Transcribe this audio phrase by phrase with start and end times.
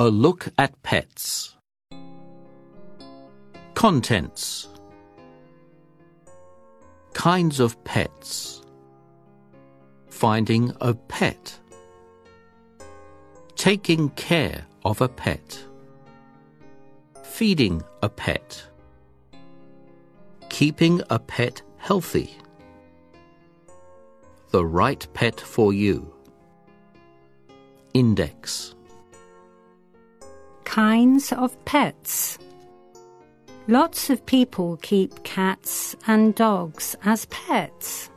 [0.00, 1.56] A look at pets.
[3.74, 4.68] Contents
[7.14, 8.62] Kinds of pets.
[10.08, 11.58] Finding a pet.
[13.56, 15.64] Taking care of a pet.
[17.24, 18.64] Feeding a pet.
[20.48, 22.38] Keeping a pet healthy.
[24.52, 26.14] The right pet for you.
[27.94, 28.76] Index.
[30.68, 32.38] Kinds of pets.
[33.68, 38.10] Lots of people keep cats and dogs as pets.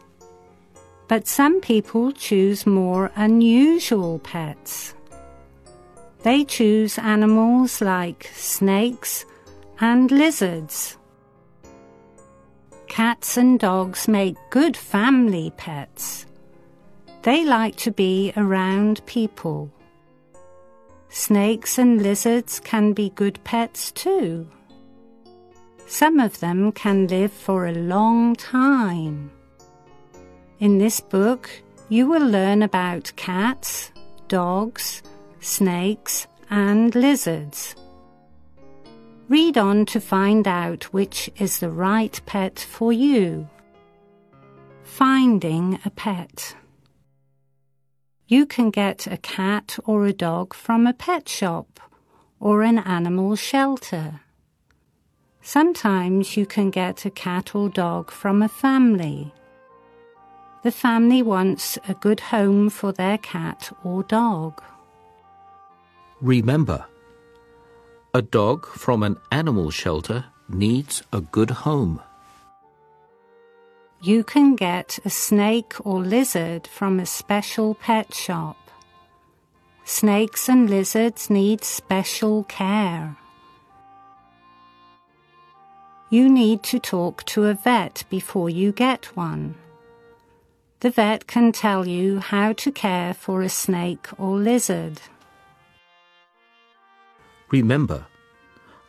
[1.07, 4.93] But some people choose more unusual pets.
[6.23, 9.25] They choose animals like snakes
[9.79, 10.97] and lizards.
[12.87, 16.25] Cats and dogs make good family pets.
[17.21, 19.71] They like to be around people.
[21.13, 24.47] Snakes and lizards can be good pets too.
[25.85, 29.29] Some of them can live for a long time.
[30.59, 31.49] In this book,
[31.89, 33.91] you will learn about cats,
[34.29, 35.03] dogs,
[35.41, 37.75] snakes, and lizards.
[39.27, 43.49] Read on to find out which is the right pet for you.
[44.83, 46.55] Finding a pet.
[48.31, 51.81] You can get a cat or a dog from a pet shop
[52.39, 54.21] or an animal shelter.
[55.41, 59.33] Sometimes you can get a cat or dog from a family.
[60.63, 64.63] The family wants a good home for their cat or dog.
[66.21, 66.85] Remember,
[68.13, 71.99] a dog from an animal shelter needs a good home.
[74.03, 78.57] You can get a snake or lizard from a special pet shop.
[79.85, 83.15] Snakes and lizards need special care.
[86.09, 89.53] You need to talk to a vet before you get one.
[90.79, 94.99] The vet can tell you how to care for a snake or lizard.
[97.51, 98.07] Remember,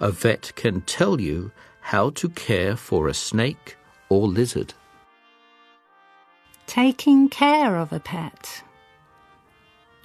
[0.00, 1.50] a vet can tell you
[1.82, 3.76] how to care for a snake
[4.08, 4.72] or lizard.
[6.72, 8.62] Taking care of a pet.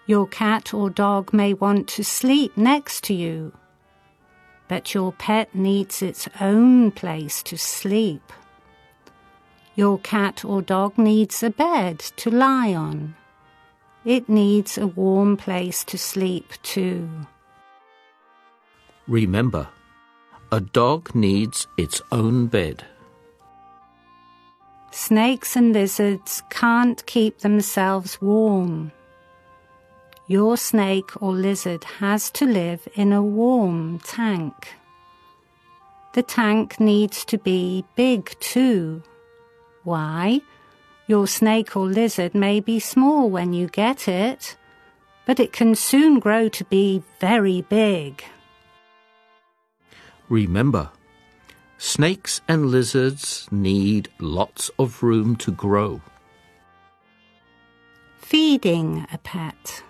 [0.06, 3.54] Your cat or dog may want to sleep next to you
[4.68, 8.34] but your pet needs its own place to sleep.
[9.76, 13.16] Your cat or dog needs a bed to lie on.
[14.04, 17.08] It needs a warm place to sleep too.
[19.08, 19.68] Remember,
[20.52, 22.84] a dog needs its own bed.
[24.92, 28.92] Snakes and lizards can't keep themselves warm.
[30.28, 34.76] Your snake or lizard has to live in a warm tank.
[36.14, 39.04] The tank needs to be big too.
[39.84, 40.42] Why?
[41.08, 44.58] Your snake or lizard may be small when you get it,
[45.26, 48.24] but it can soon grow to be very big.
[50.28, 50.90] Remember,
[51.78, 56.02] snakes and lizards need lots of room to grow.
[58.18, 59.84] Feeding a pet.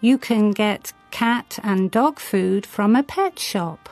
[0.00, 3.88] You can get cat and dog food from a pet shop.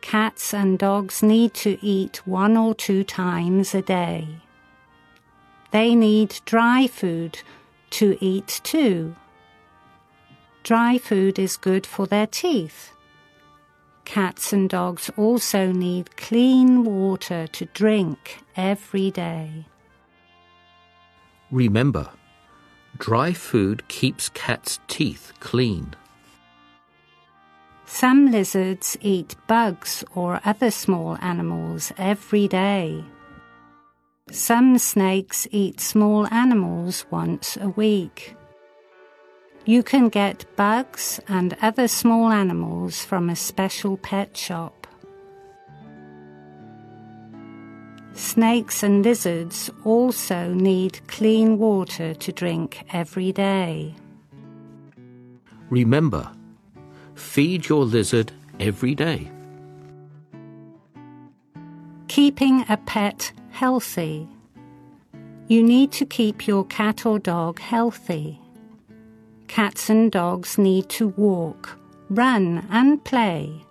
[0.00, 4.28] Cats and dogs need to eat one or two times a day.
[5.70, 7.40] They need dry food
[7.90, 9.16] to eat too.
[10.62, 12.93] Dry food is good for their teeth.
[14.04, 19.66] Cats and dogs also need clean water to drink every day.
[21.50, 22.10] Remember,
[22.96, 25.94] Dry food keeps cats' teeth clean.
[27.86, 33.04] Some lizards eat bugs or other small animals every day.
[34.30, 38.36] Some snakes eat small animals once a week.
[39.66, 44.86] You can get bugs and other small animals from a special pet shop.
[48.12, 53.94] Snakes and lizards also need clean water to drink every day.
[55.70, 56.30] Remember,
[57.14, 59.30] feed your lizard every day.
[62.08, 64.28] Keeping a pet healthy.
[65.48, 68.43] You need to keep your cat or dog healthy.
[69.54, 71.78] Cats and dogs need to walk,
[72.10, 73.64] run, and play.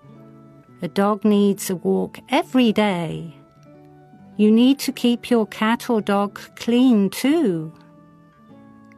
[0.81, 3.35] A dog needs a walk every day.
[4.38, 7.74] You need to keep your cat or dog clean too.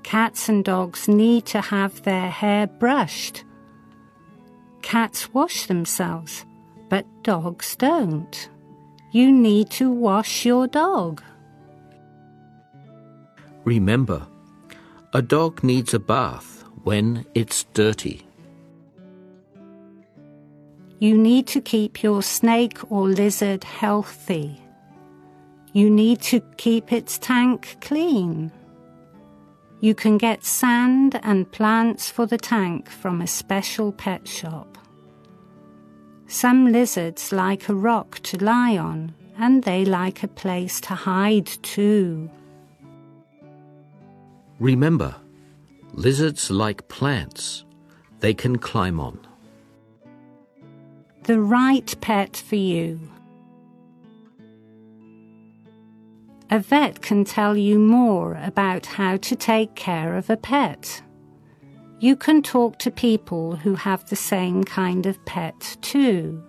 [0.04, 3.44] Cats and dogs need to have their hair brushed.
[4.84, 6.46] Cats wash themselves,
[6.88, 8.48] but dogs don't.
[9.12, 11.24] You need to wash your dog.
[13.64, 14.28] Remember,
[15.14, 16.55] a dog needs a bath
[16.86, 18.26] when it's dirty.
[21.00, 24.62] You need to keep your snake or lizard healthy.
[25.74, 28.52] You need to keep its tank clean.
[29.82, 34.78] You can get sand and plants for the tank from a special pet shop.
[36.28, 41.48] Some lizards like a rock to lie on, and they like a place to hide
[41.48, 42.30] too.
[44.60, 45.16] Remember,
[45.96, 47.64] lizards like plants.
[48.20, 49.20] They can climb on.
[51.24, 53.00] The right pet for you.
[56.52, 61.02] A vet can tell you more about how to take care of a pet.
[62.00, 66.44] You can talk to people who have the same kind of pet too.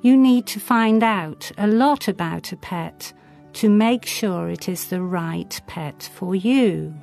[0.00, 3.12] You need to find out a lot about a pet
[3.54, 6.94] to make sure it is the right pet for you.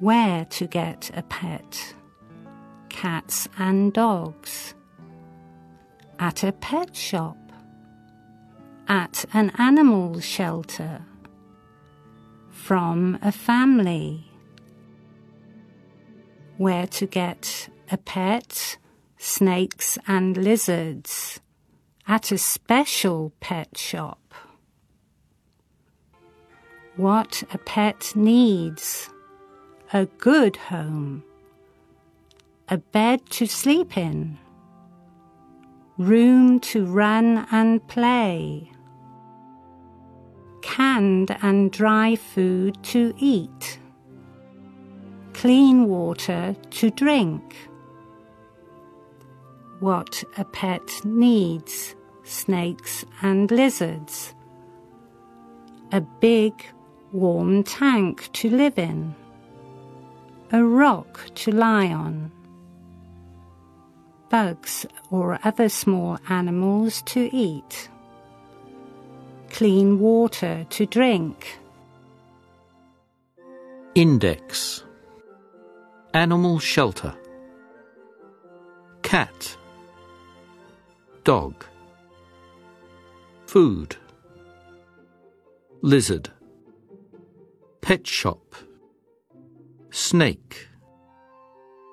[0.00, 1.94] Where to get a pet?
[2.88, 4.74] Cats and dogs.
[6.18, 7.36] At a pet shop
[8.90, 11.00] at an animal shelter,
[12.50, 14.28] from a family,
[16.56, 18.76] where to get a pet,
[19.16, 21.38] snakes and lizards,
[22.08, 24.34] at a special pet shop.
[26.96, 29.08] What a pet needs
[29.92, 31.24] a good home,
[32.68, 34.38] a bed to sleep in,
[35.98, 38.70] room to run and play
[40.62, 43.78] canned and dry food to eat,
[45.32, 47.68] clean water to drink.
[49.80, 51.94] What a pet needs
[52.24, 54.34] snakes and lizards,
[55.90, 56.52] a big
[57.12, 59.14] warm tank to live in,
[60.52, 62.30] a rock to lie on,
[64.28, 67.88] bugs or other small animals to eat.
[69.50, 71.58] Clean water to drink.
[73.94, 74.84] Index.
[76.14, 77.14] Animal shelter.
[79.02, 79.56] Cat.
[81.24, 81.64] Dog.
[83.46, 83.96] Food.
[85.82, 86.30] Lizard.
[87.80, 88.54] Pet shop
[89.90, 90.68] Snake.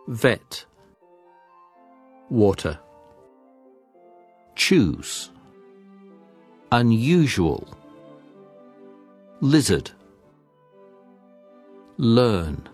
[0.07, 0.65] Vet.
[2.29, 2.79] Water.
[4.55, 5.31] Choose
[6.71, 7.67] unusual.
[9.41, 9.91] Lizard.
[11.97, 12.67] Learn.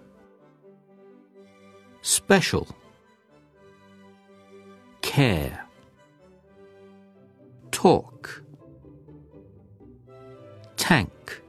[2.01, 2.67] Special.
[5.01, 5.65] Care.
[7.71, 8.43] Talk.
[10.75, 11.41] Tank.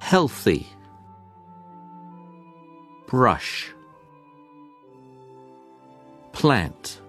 [0.00, 0.66] Healthy
[3.12, 3.70] brush.
[6.32, 7.01] Plant